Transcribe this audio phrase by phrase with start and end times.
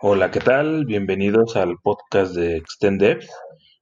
[0.00, 0.84] Hola, ¿qué tal?
[0.84, 3.02] Bienvenidos al podcast de Extend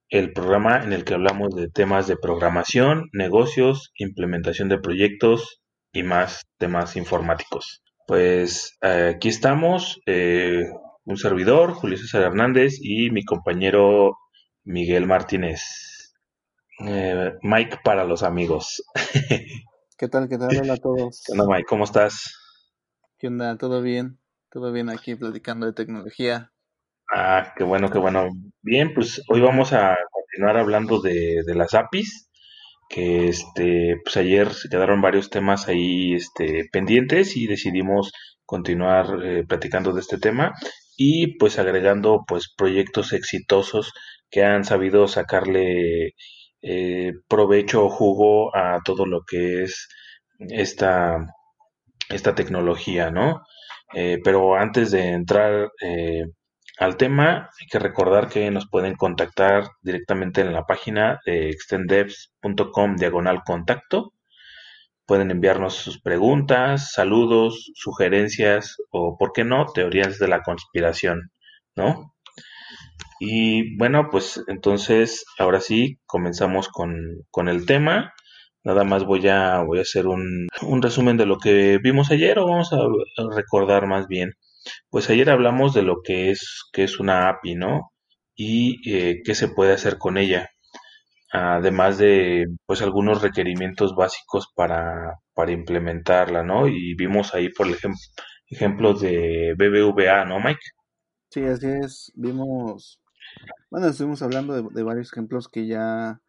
[0.09, 5.61] el programa en el que hablamos de temas de programación, negocios, implementación de proyectos
[5.93, 7.83] y más temas informáticos.
[8.07, 10.65] Pues eh, aquí estamos, eh,
[11.05, 14.17] un servidor, Julio César Hernández, y mi compañero
[14.65, 16.15] Miguel Martínez.
[16.87, 18.83] Eh, Mike para los amigos.
[19.99, 20.31] ¿Qué tal?
[20.31, 20.57] ¿Qué tal?
[20.63, 21.23] Hola a todos.
[21.27, 21.67] ¿Qué onda, Mike?
[21.69, 22.23] ¿Cómo estás?
[23.19, 23.59] ¿Qué onda?
[23.59, 24.19] ¿Todo bien?
[24.51, 26.53] Todo bien aquí platicando de tecnología.
[27.13, 28.29] Ah, qué bueno, qué bueno.
[28.63, 32.29] Bien, pues hoy vamos a continuar hablando de, las APIs,
[32.89, 38.13] que este, pues ayer se quedaron varios temas ahí este, pendientes y decidimos
[38.45, 40.53] continuar eh, platicando de este tema
[40.97, 43.93] y pues agregando pues proyectos exitosos
[44.31, 46.15] que han sabido sacarle
[46.63, 49.89] eh, provecho o jugo a todo lo que es
[50.39, 51.19] esta,
[52.09, 53.43] esta tecnología, ¿no?
[53.99, 56.27] Eh, pero antes de entrar eh,
[56.79, 62.97] al tema, hay que recordar que nos pueden contactar directamente en la página de extendevs.com
[62.97, 64.13] diagonal contacto.
[65.07, 71.33] Pueden enviarnos sus preguntas, saludos, sugerencias o, por qué no, teorías de la conspiración,
[71.75, 72.15] ¿no?
[73.19, 78.13] Y bueno, pues entonces ahora sí comenzamos con, con el tema.
[78.67, 82.37] Nada más voy a, voy a hacer un, un resumen de lo que vimos ayer
[82.41, 82.79] o vamos a
[83.33, 84.33] recordar más bien.
[84.91, 87.93] Pues ayer hablamos de lo que es, que es una API, ¿no?
[88.35, 90.51] Y eh, qué se puede hacer con ella.
[91.33, 96.67] Además de, pues, algunos requerimientos básicos para, para implementarla, ¿no?
[96.67, 98.01] Y vimos ahí, por ejemplo,
[98.49, 100.59] ejemplos de BBVA, ¿no, Mike?
[101.31, 102.11] Sí, así es.
[102.17, 103.01] Vimos,
[103.71, 106.21] bueno, estuvimos hablando de, de varios ejemplos que ya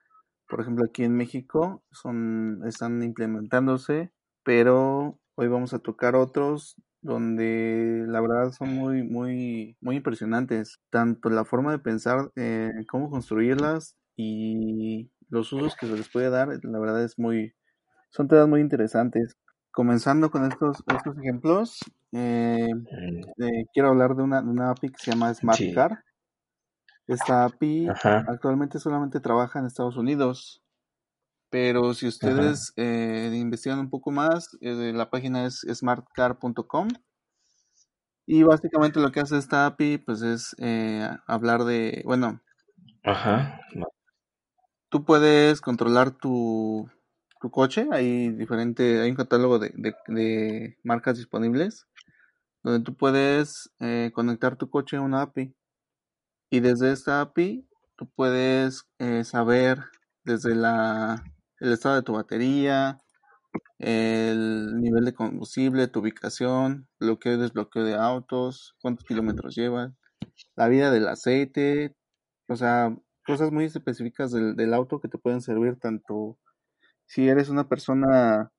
[0.47, 4.11] por ejemplo, aquí en México son, están implementándose,
[4.43, 10.79] pero hoy vamos a tocar otros donde la verdad son muy, muy, muy impresionantes.
[10.89, 16.29] Tanto la forma de pensar eh, cómo construirlas y los usos que se les puede
[16.29, 17.53] dar, la verdad es muy,
[18.11, 19.37] son todas muy interesantes.
[19.71, 21.79] Comenzando con estos, estos ejemplos,
[22.11, 22.67] eh,
[23.37, 26.03] eh, quiero hablar de una, una API que se llama Smart Car.
[27.07, 27.87] Esta API
[28.27, 30.61] actualmente solamente trabaja en Estados Unidos,
[31.49, 36.89] pero si ustedes eh, investigan un poco más, eh, la página es smartcar.com
[38.25, 42.41] y básicamente lo que hace esta API pues es eh, hablar de, bueno,
[43.05, 43.61] Ajá.
[44.89, 46.89] tú puedes controlar tu,
[47.39, 49.71] tu coche, hay diferente, hay un catálogo de,
[50.07, 51.87] de marcas disponibles
[52.63, 53.71] donde tú puedes
[54.11, 55.55] conectar tu coche a una API
[56.49, 59.79] y desde esta API tú puedes eh, saber
[60.23, 61.23] desde la,
[61.59, 62.99] el estado de tu batería,
[63.79, 69.97] el nivel de combustible, tu ubicación, bloqueo y desbloqueo de autos, cuántos kilómetros llevan,
[70.55, 71.95] la vida del aceite,
[72.47, 76.37] o sea, cosas muy específicas del, del auto que te pueden servir tanto
[77.05, 78.51] si eres una persona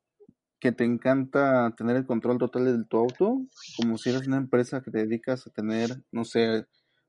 [0.61, 3.41] que te encanta tener el control total de tu auto,
[3.77, 6.67] como si eres una empresa que te dedicas a tener, no sé,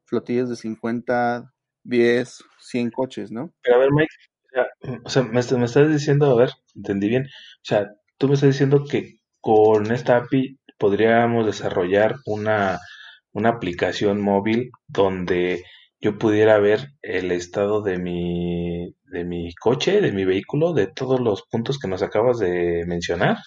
[0.09, 1.53] flotillas de 50,
[1.83, 3.53] 10, 100 coches, ¿no?
[3.61, 4.13] Pero a ver, Mike,
[5.03, 8.83] o sea, me, estás diciendo, a ver, entendí bien, o sea, tú me estás diciendo
[8.89, 12.79] que con esta API podríamos desarrollar una,
[13.31, 15.63] una aplicación móvil donde
[16.01, 21.19] yo pudiera ver el estado de mi, de mi coche, de mi vehículo, de todos
[21.19, 23.37] los puntos que nos acabas de mencionar.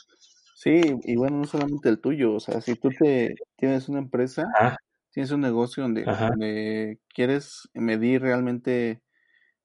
[0.55, 4.45] Sí, y bueno, no solamente el tuyo, o sea, si tú te tienes una empresa,
[4.59, 4.77] ah
[5.13, 9.03] tienes un negocio donde, quieres medir realmente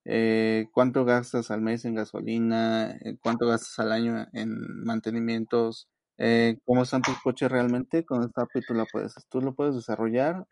[0.05, 6.59] eh, cuánto gastas al mes en gasolina, eh, cuánto gastas al año en mantenimientos, eh,
[6.65, 10.45] cómo están tus coches realmente, con esta API tú, la puedes, tú lo puedes desarrollar.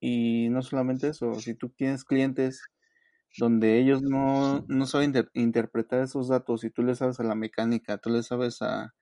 [0.00, 2.62] Y no solamente eso, si tú tienes clientes
[3.38, 7.98] donde ellos no, no saben interpretar esos datos y tú le sabes a la mecánica,
[7.98, 8.94] tú le sabes a,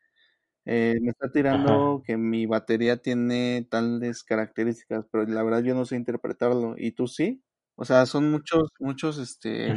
[0.67, 5.85] eh, me está tirando que mi batería tiene tales características, pero la verdad yo no
[5.85, 6.75] sé interpretarlo.
[6.79, 7.43] ¿Y tú sí?
[7.77, 9.75] O sea, son muchos, muchos, este,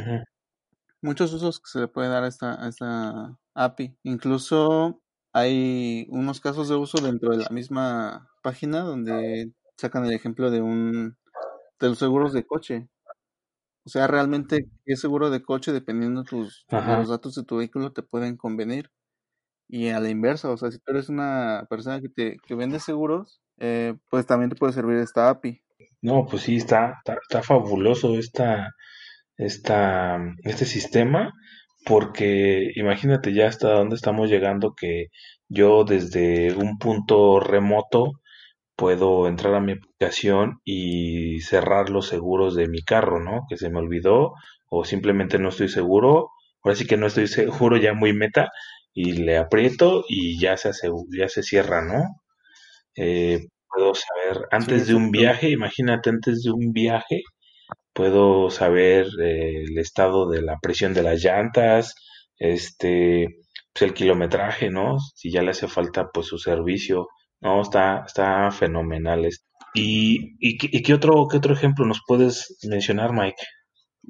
[1.02, 3.96] muchos usos que se le puede dar a esta, a esta API.
[4.04, 5.02] Incluso
[5.32, 10.62] hay unos casos de uso dentro de la misma página donde sacan el ejemplo de
[10.62, 11.16] un
[11.80, 12.88] de los seguros de coche.
[13.84, 17.92] O sea, realmente qué seguro de coche, dependiendo tus, de los datos de tu vehículo,
[17.92, 18.90] te pueden convenir.
[19.68, 22.80] Y a la inversa, o sea, si tú eres una persona que te que vende
[22.80, 25.60] seguros, eh, pues también te puede servir esta API.
[26.00, 28.70] No, pues sí, está, está, fabuloso esta,
[29.36, 31.32] esta, este sistema,
[31.84, 35.08] porque imagínate ya hasta dónde estamos llegando que
[35.48, 38.12] yo desde un punto remoto
[38.76, 43.42] puedo entrar a mi aplicación y cerrar los seguros de mi carro, ¿no?
[43.48, 44.34] Que se me olvidó
[44.68, 46.30] o simplemente no estoy seguro.
[46.62, 48.50] Ahora sí que no estoy seguro, ya muy meta,
[49.00, 50.72] y le aprieto y ya se,
[51.16, 52.02] ya se cierra, ¿no?
[52.96, 57.22] Eh, puedo saber, antes de un viaje, imagínate, antes de un viaje,
[57.92, 61.94] puedo saber eh, el estado de la presión de las llantas,
[62.38, 63.28] este,
[63.72, 64.96] pues el kilometraje, ¿no?
[65.14, 67.06] Si ya le hace falta, pues su servicio,
[67.40, 69.28] no, está, está fenomenal.
[69.74, 73.44] ¿Y, y, y qué, otro, qué otro ejemplo nos puedes mencionar, Mike?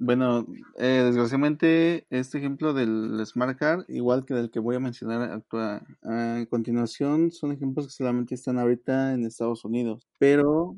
[0.01, 0.47] Bueno,
[0.77, 6.47] eh, desgraciadamente este ejemplo del Smart Car, igual que del que voy a mencionar a,
[6.49, 10.07] continuación, son ejemplos que solamente están ahorita en Estados Unidos.
[10.21, 10.77] Pero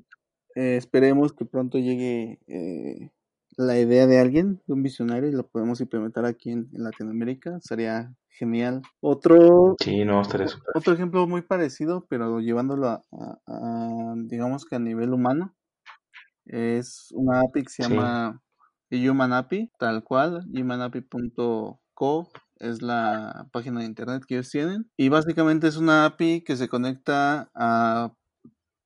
[0.55, 3.11] eh, esperemos que pronto llegue eh,
[3.59, 7.61] la idea de alguien, de un visionario, y lo podemos implementar aquí en, Latinoamérica.
[7.61, 8.81] Sería genial.
[9.01, 15.55] Otro, sí, no, otro ejemplo muy parecido, pero llevándolo a, digamos que a nivel humano,
[16.47, 18.41] es una API que se llama
[18.91, 24.91] Human API, tal cual, humanapi.co es la página de internet que ellos tienen.
[24.97, 28.13] Y básicamente es una API que se conecta a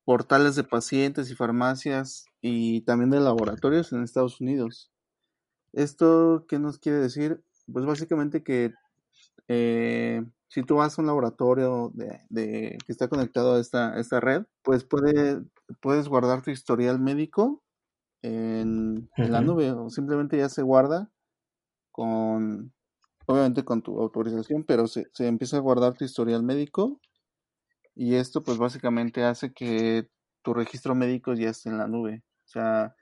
[0.05, 4.93] portales de pacientes y farmacias y también de laboratorios en Estados Unidos.
[5.73, 7.43] ¿Esto qué nos quiere decir?
[7.73, 8.73] Pues básicamente que
[9.49, 14.45] eh, si tú vas a un laboratorio de, que está conectado a esta, esta red,
[14.63, 15.43] pues puede,
[15.81, 17.64] puedes guardar tu historial médico
[18.25, 21.11] en, la nube o simplemente ya se guarda
[21.91, 22.73] con,
[23.27, 27.01] obviamente con tu autorización, pero se, se empieza a guardar tu historial médico
[27.95, 30.09] y esto pues básicamente hace que
[30.43, 32.23] tu registro médico ya esté en la nube.
[32.45, 32.95] O sea,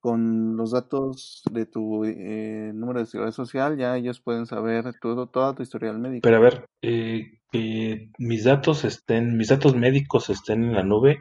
[0.00, 5.28] con los datos de tu eh, número de seguridad social, ya ellos pueden saber todo,
[5.28, 6.20] toda tu historial médico.
[6.22, 11.18] Pero a ver, eh, que mis datos estén, mis datos médicos estén en la nube,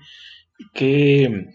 [0.74, 1.50] ¿qué,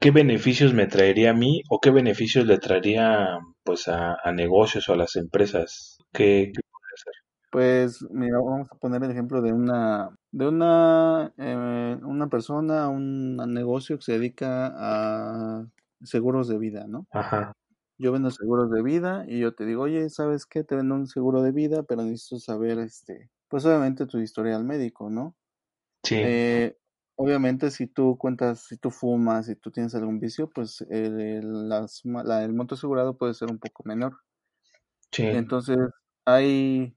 [0.00, 4.94] ¿qué beneficios me traería a mí o qué beneficios le traería pues a, negocios o
[4.94, 5.98] a las empresas?
[6.12, 7.14] ¿Qué, puede hacer?
[7.52, 13.36] Pues mira, vamos a poner el ejemplo de una de una eh, una persona, un
[13.52, 15.66] negocio que se dedica a
[16.02, 17.06] seguros de vida, ¿no?
[17.12, 17.52] Ajá.
[17.98, 20.64] Yo vendo seguros de vida y yo te digo, oye, ¿sabes qué?
[20.64, 25.10] Te vendo un seguro de vida, pero necesito saber, este, pues obviamente tu historial médico,
[25.10, 25.34] ¿no?
[26.02, 26.16] Sí.
[26.18, 26.78] Eh,
[27.20, 31.86] obviamente si tú cuentas, si tú fumas, si tú tienes algún vicio, pues el, la,
[32.42, 34.16] el monto asegurado puede ser un poco menor.
[35.12, 35.24] Sí.
[35.24, 35.76] Entonces,
[36.24, 36.96] hay,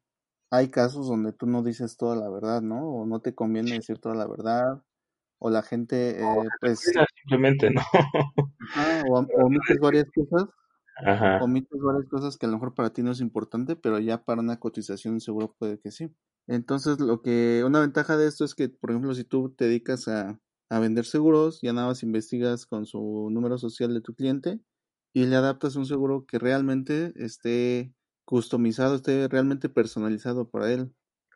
[0.49, 2.87] hay casos donde tú no dices toda la verdad, ¿no?
[2.87, 4.81] O no te conviene decir toda la verdad,
[5.39, 6.89] o la gente, eh, pues...
[7.21, 7.81] Simplemente, ¿no?
[9.09, 10.47] o omites varias cosas.
[10.95, 11.43] Ajá.
[11.43, 14.41] Omites varias cosas que a lo mejor para ti no es importante, pero ya para
[14.41, 16.13] una cotización seguro puede que sí.
[16.47, 20.07] Entonces, lo que, una ventaja de esto es que, por ejemplo, si tú te dedicas
[20.07, 24.59] a, vender seguros, ya nada más investigas con su número social de tu cliente
[25.13, 27.93] y le adaptas un seguro que realmente esté
[28.25, 30.91] customizado, esté realmente personalizado para él.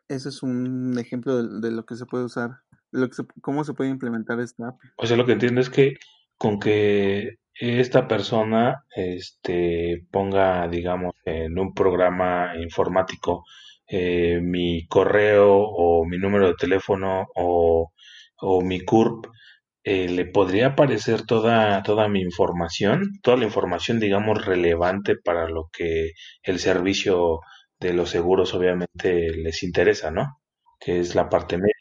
[0.08, 3.74] Ese es un ejemplo de, lo que se puede usar, de lo que cómo se
[3.74, 4.80] puede implementar esta app.
[4.96, 5.94] O sea, lo que entiendo es que
[6.36, 13.44] con que esta persona este, ponga, digamos, en un programa informático
[13.88, 17.90] eh, mi correo o mi número de teléfono o,
[18.62, 19.26] mi CURP,
[19.84, 25.68] eh, le podría aparecer toda, toda mi información, toda la información, digamos, relevante para lo
[25.72, 26.12] que
[26.42, 27.40] el servicio
[27.80, 30.40] de los seguros obviamente les interesa, ¿no?
[30.80, 31.77] Que es la parte médica.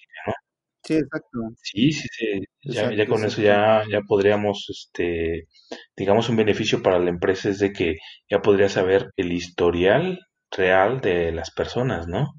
[0.84, 1.40] Sí, exacto.
[1.62, 2.42] Sí, sí, sí.
[2.64, 5.48] Ya, ya con eso ya, ya podríamos, este,
[5.96, 7.96] digamos, un beneficio para la empresa es de que
[8.30, 10.20] ya podría saber el historial
[10.52, 12.34] real de las personas, ¿no?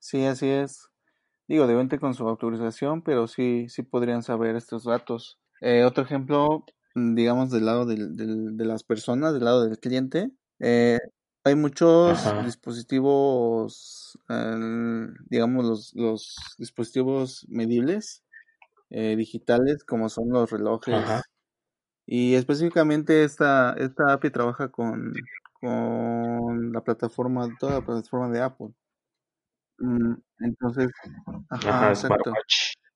[0.00, 0.88] Sí, así es.
[1.48, 5.38] Digo, de con su autorización, pero sí, sí podrían saber estos datos.
[5.60, 6.64] Eh, otro ejemplo,
[6.94, 8.16] mm, digamos, del lado del,
[8.56, 10.30] de las personas, del lado del cliente.
[11.44, 18.22] Eh, hay muchos dispositivos, eh, digamos, los, los, dispositivos medibles
[18.90, 21.04] digitales, como son los relojes.
[22.06, 25.12] Y específicamente esta, esta API trabaja con
[25.64, 28.68] con la plataforma, toda la plataforma de Apple.
[29.78, 30.90] Mm, entonces,
[31.48, 32.34] ajá, exacto.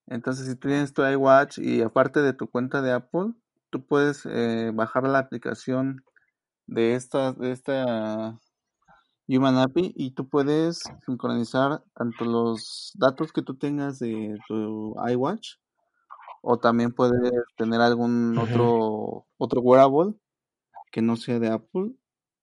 [0.06, 3.32] Entonces, si tienes tu iWatch y aparte de tu cuenta de Apple,
[3.70, 6.04] tú puedes eh, bajar la aplicación
[6.68, 8.38] de esta, de esta
[9.26, 15.56] Human API y tú puedes sincronizar tanto los datos que tú tengas de tu iWatch
[16.42, 20.14] o también puedes tener algún otro otro wearable
[20.92, 21.92] que no sea de Apple.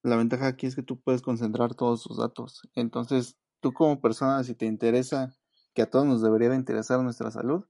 [0.03, 2.61] La ventaja aquí es que tú puedes concentrar todos sus datos.
[2.75, 5.35] Entonces, tú como persona, si te interesa,
[5.73, 7.65] que a todos nos debería de interesar nuestra salud,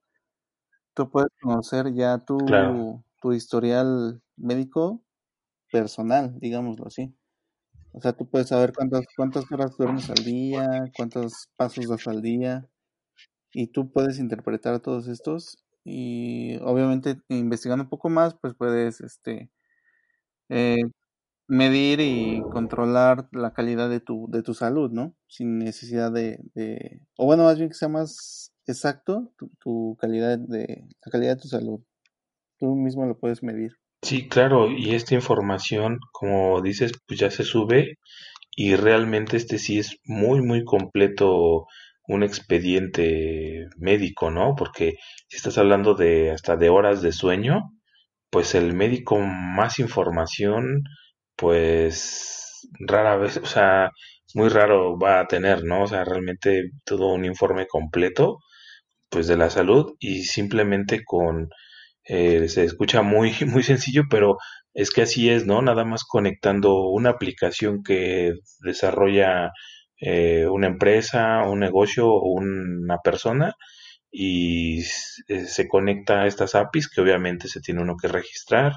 [0.93, 5.04] tú puedes conocer ya tu, tu historial médico
[5.72, 7.13] personal, digámoslo así.
[7.93, 10.67] O sea, tú puedes saber cuántas, cuántas horas duermes al día,
[10.98, 12.67] cuántos pasos das al día,
[13.53, 19.50] y tú puedes interpretar todos estos y obviamente investigando un poco más, pues puedes este
[20.50, 20.77] eh,
[21.48, 25.15] medir y controlar la calidad de tu, de tu salud, ¿no?
[25.27, 30.39] Sin necesidad de, de o bueno, más bien que sea más exacto tu, tu calidad
[30.39, 31.81] de, la calidad de tu salud.
[32.60, 33.77] Tú mismo lo puedes medir.
[34.05, 37.97] Sí, claro, y esta información, como dices, pues ya se sube
[38.55, 41.67] y realmente este sí es muy, muy completo
[42.07, 44.55] un expediente médico, ¿no?
[44.57, 44.95] Porque
[45.29, 47.62] si estás hablando de hasta de horas de sueño,
[48.31, 50.83] pues el médico más información,
[51.38, 53.91] pues rara vez, o sea,
[54.35, 55.83] muy raro va a tener, ¿no?
[55.83, 58.39] O sea, realmente todo un informe completo,
[59.09, 61.50] pues de la salud y simplemente con
[62.05, 64.38] eh, se escucha muy, muy sencillo, pero
[64.74, 65.62] es que así es, ¿no?
[65.62, 69.51] Nada más conectando una aplicación que desarrolla
[70.00, 73.55] eh, una empresa, un negocio o una persona
[74.12, 74.81] y
[75.27, 78.74] eh, se conecta a estas APIs que obviamente se tiene uno que registrar,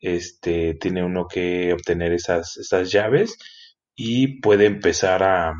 [0.00, 3.38] este, tiene uno que obtener esas, esas llaves
[3.94, 5.54] y puede empezar a,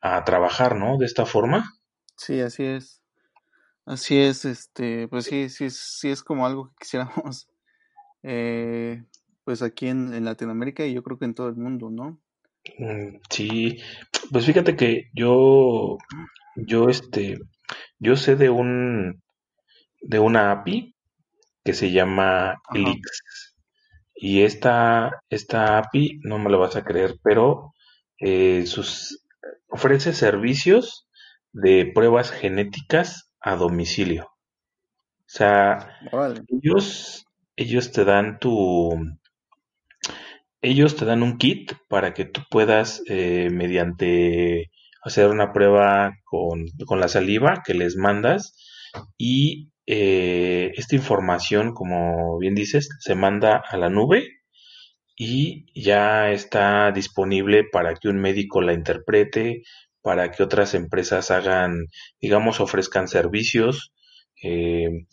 [0.00, 0.98] a trabajar, ¿no?
[0.98, 1.64] De esta forma.
[2.16, 3.00] Sí, así es.
[3.86, 7.48] Así es, este, pues sí, sí, sí es como algo que quisiéramos,
[8.24, 9.04] eh,
[9.44, 12.20] pues aquí en, en, Latinoamérica y yo creo que en todo el mundo, ¿no?
[12.78, 13.78] Mm, sí,
[14.32, 15.98] pues fíjate que yo,
[16.56, 17.38] yo, este,
[18.00, 19.22] yo sé de un,
[20.00, 20.96] de una API
[21.64, 23.54] que se llama Elix
[24.16, 27.72] y esta, esta API, no me lo vas a creer, pero
[28.18, 29.24] eh, sus,
[29.68, 31.06] ofrece servicios
[31.52, 34.24] de pruebas genéticas a domicilio.
[34.24, 36.00] O sea,
[36.48, 38.92] ellos, ellos te dan tu,
[40.60, 46.66] ellos te dan un kit para que tú puedas, eh, mediante hacer una prueba con,
[46.86, 48.56] con, la saliva que les mandas
[49.16, 54.28] y eh, esta información, como bien dices, se manda a la nube
[55.16, 59.62] y ya está disponible para que un médico la interprete,
[60.06, 61.88] para que otras empresas hagan,
[62.20, 63.92] digamos, ofrezcan servicios.
[64.40, 65.04] Eh,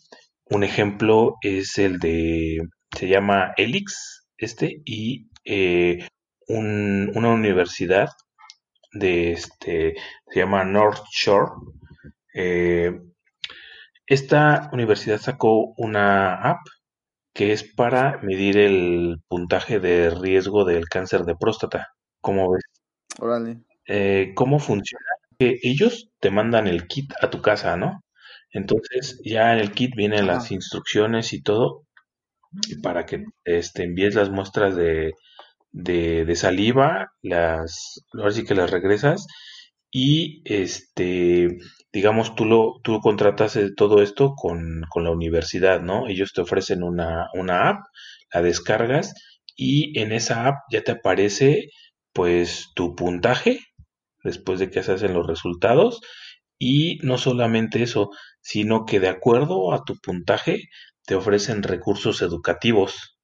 [0.44, 2.60] un ejemplo es el de,
[2.96, 6.06] se llama Elix, este, y eh,
[6.46, 8.08] un, una universidad
[8.92, 9.94] de este,
[10.30, 11.50] se llama North Shore.
[12.32, 12.92] Eh,
[14.06, 16.60] esta universidad sacó una app
[17.32, 21.88] que es para medir el puntaje de riesgo del cáncer de próstata.
[22.20, 22.62] ¿Cómo ves?
[23.18, 23.64] Órale.
[23.86, 25.04] Eh, ¿Cómo funciona?
[25.38, 28.02] Que ellos te mandan el kit a tu casa, ¿no?
[28.52, 31.84] Entonces ya en el kit vienen las instrucciones y todo
[32.82, 35.12] para que este, envíes las muestras de,
[35.72, 39.26] de, de, saliva, las, ahora sí que las regresas
[39.90, 41.58] y este,
[41.92, 46.08] digamos, tú lo, tú contratas todo esto con, con la universidad, ¿no?
[46.08, 47.80] Ellos te ofrecen una, una app,
[48.32, 49.14] la descargas
[49.56, 51.70] y en esa app ya te aparece
[52.12, 53.60] pues tu puntaje
[54.24, 56.00] después de que se hacen los resultados.
[56.58, 60.68] Y no solamente eso, sino que de acuerdo a tu puntaje
[61.06, 63.18] te ofrecen recursos educativos.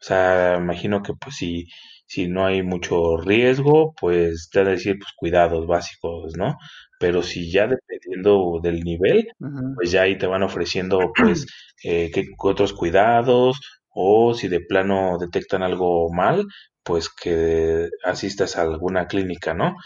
[0.00, 1.66] O sea, imagino que pues si,
[2.06, 6.56] si no hay mucho riesgo, pues te van a decir pues cuidados básicos, ¿no?
[7.00, 9.28] Pero si ya dependiendo del nivel,
[9.76, 11.46] pues ya ahí te van ofreciendo pues
[11.84, 16.46] eh, qué otros cuidados o si de plano detectan algo mal,
[16.84, 19.76] pues que asistas a alguna clínica, ¿no?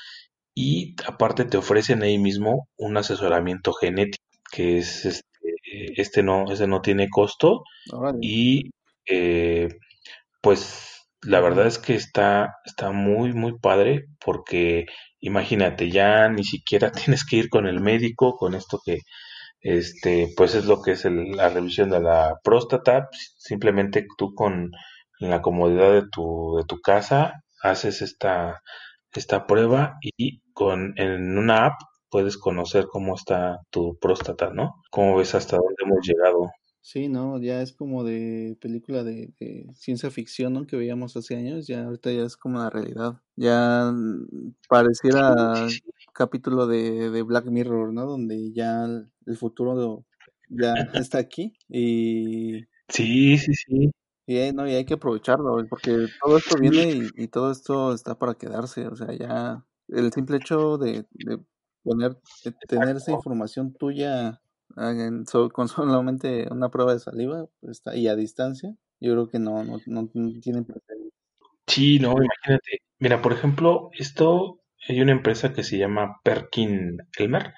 [0.55, 5.25] Y aparte te ofrecen ahí mismo un asesoramiento genético que es este,
[5.97, 7.63] este no ese no tiene costo
[8.21, 8.71] y
[9.07, 9.69] eh,
[10.43, 14.87] pues la verdad es que está está muy muy padre porque
[15.21, 18.99] imagínate ya ni siquiera tienes que ir con el médico con esto que
[19.61, 24.71] este pues es lo que es la revisión de la próstata simplemente tú con
[25.21, 28.61] la comodidad de tu de tu casa haces esta
[29.21, 34.83] esta prueba y con en una app puedes conocer cómo está tu próstata, ¿no?
[34.91, 36.51] ¿Cómo ves hasta dónde hemos llegado?
[36.85, 40.67] Sí, no, ya es como de película de, de ciencia ficción, ¿no?
[40.67, 43.23] Que veíamos hace años, ya ahorita ya es como la realidad.
[43.37, 43.93] Ya
[44.69, 45.69] pareciera
[46.13, 48.05] capítulo de, de Black Mirror, ¿no?
[48.07, 50.05] Donde ya el, el futuro
[50.49, 53.91] ya está aquí y Sí, sí, sí.
[54.27, 57.51] Y hay, no, y hay que aprovecharlo, güey, porque todo esto viene y, y todo
[57.51, 58.87] esto está para quedarse.
[58.87, 61.39] O sea, ya el simple hecho de, de
[61.83, 64.41] poner, de tener esa información tuya
[64.77, 69.39] en- con solamente una prueba de saliva, pues está, y a distancia, yo creo que
[69.39, 71.13] no, no, no, no tiene precedentes.
[71.67, 72.79] Sí, no, imagínate.
[72.99, 77.55] Mira, por ejemplo, esto hay una empresa que se llama Perkin Elmer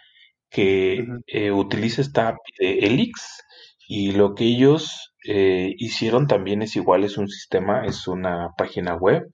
[0.51, 3.43] que eh, utiliza esta API de Elix
[3.89, 8.95] y lo que ellos eh, hicieron también es igual, es un sistema, es una página
[8.97, 9.25] web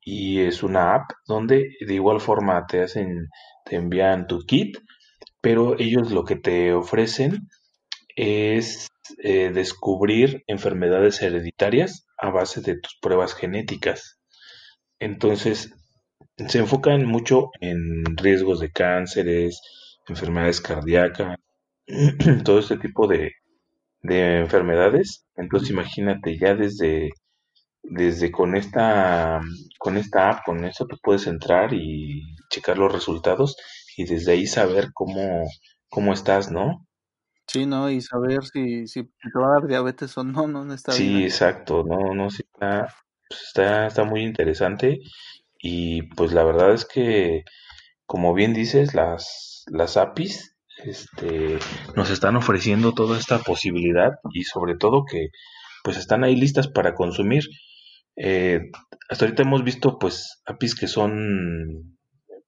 [0.00, 3.28] y es una app donde de igual forma te hacen,
[3.64, 4.78] te envían tu kit,
[5.40, 7.48] pero ellos lo que te ofrecen
[8.16, 14.18] es eh, descubrir enfermedades hereditarias a base de tus pruebas genéticas.
[14.98, 15.72] Entonces,
[16.48, 19.60] se enfocan mucho en riesgos de cánceres,
[20.08, 21.36] enfermedades cardíacas,
[22.44, 23.32] todo este tipo de,
[24.02, 25.26] de enfermedades.
[25.36, 27.10] Entonces, imagínate, ya desde,
[27.82, 29.40] desde con esta,
[29.78, 33.56] con esta app, con eso tú puedes entrar y checar los resultados
[33.96, 35.44] y desde ahí saber cómo,
[35.88, 36.86] cómo estás, ¿no?
[37.46, 37.90] Sí, ¿no?
[37.90, 41.18] Y saber si, si te va a dar diabetes o no, no, no está bien
[41.18, 42.94] Sí, exacto, no, no, sí está,
[43.28, 45.00] pues está, está muy interesante
[45.58, 47.44] y pues la verdad es que
[48.10, 51.58] como bien dices, las, las APIs este,
[51.96, 55.28] nos están ofreciendo toda esta posibilidad y sobre todo que
[55.82, 57.44] pues están ahí listas para consumir.
[58.16, 58.60] Eh,
[59.08, 61.96] hasta ahorita hemos visto pues APIs que son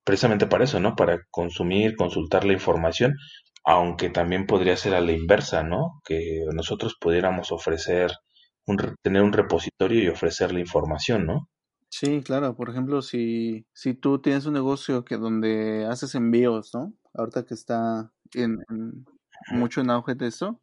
[0.04, 0.94] precisamente para eso, ¿no?
[0.96, 3.16] Para consumir, consultar la información,
[3.64, 6.00] aunque también podría ser a la inversa, ¿no?
[6.04, 8.10] Que nosotros pudiéramos ofrecer,
[8.66, 11.48] un, tener un repositorio y ofrecer la información, ¿no?
[11.90, 12.56] Sí, claro.
[12.56, 16.94] Por ejemplo, si, si tú tienes un negocio que donde haces envíos, ¿no?
[17.14, 19.06] Ahorita que está en, en-
[19.50, 20.60] mucho en auge de esto,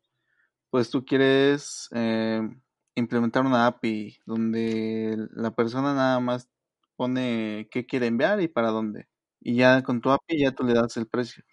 [0.69, 2.41] pues tú quieres eh,
[2.95, 6.49] implementar una API donde la persona nada más
[6.97, 9.07] pone qué quiere enviar y para dónde.
[9.41, 11.43] Y ya con tu API ya tú le das el precio.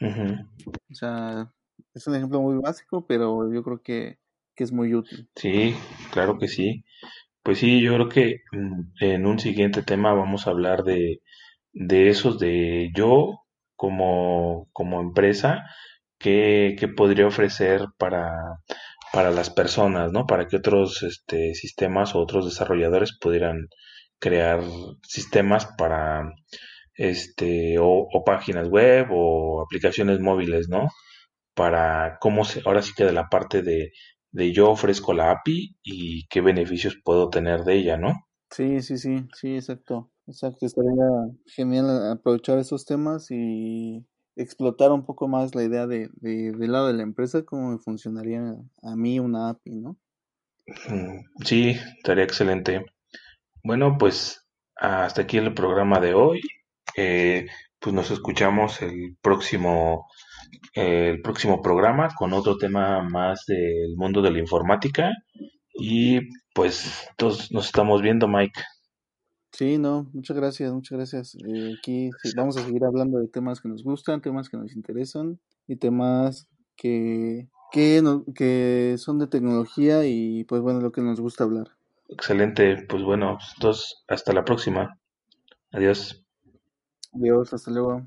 [0.91, 1.53] O sea,
[1.95, 4.19] es un ejemplo muy básico, pero yo creo que,
[4.57, 5.31] que es muy útil.
[5.37, 5.75] Sí,
[6.13, 6.85] claro que sí.
[7.43, 11.23] Pues sí, yo creo que mm, en un siguiente tema vamos a hablar de,
[11.73, 13.41] de esos de yo
[13.77, 15.67] como, como empresa,
[16.19, 18.61] qué, qué podría ofrecer para,
[19.13, 20.27] para las personas, ¿no?
[20.27, 23.69] Para que otros este, sistemas o otros desarrolladores pudieran
[24.19, 24.63] crear
[25.03, 26.33] sistemas para
[26.95, 30.89] este o, páginas web o aplicaciones móviles, ¿no?
[31.55, 33.93] Para cómo se, ahora sí que de la parte de,
[34.33, 38.13] de yo ofrezco la API y qué beneficios puedo tener de ella, ¿no?
[38.51, 40.11] Sí, sí, sí, sí, exacto.
[40.29, 40.91] Exacto, estaría
[41.47, 44.05] genial aprovechar esos temas y
[44.37, 47.79] explotar un poco más la idea de, de, del lado de la empresa, cómo me
[47.79, 49.97] funcionaría a mí una API, ¿no?
[51.45, 52.85] Sí, estaría excelente.
[53.63, 54.47] Bueno, pues
[54.77, 56.41] hasta aquí el programa de hoy.
[56.97, 57.47] Eh,
[57.79, 60.09] pues nos escuchamos el próximo,
[60.75, 65.11] el próximo programa con otro tema más del mundo de la informática.
[65.75, 66.21] Y
[66.55, 68.61] pues todos nos estamos viendo, Mike.
[69.57, 71.35] Sí, no, muchas gracias, muchas gracias.
[71.37, 74.75] Eh, aquí sí, vamos a seguir hablando de temas que nos gustan, temas que nos
[74.77, 81.01] interesan y temas que, que, no- que son de tecnología y pues bueno, lo que
[81.01, 81.69] nos gusta hablar.
[82.09, 82.85] Excelente.
[82.89, 84.99] Pues bueno, entonces hasta la próxima.
[85.73, 86.25] Adiós.
[87.13, 88.07] Adiós, hasta luego.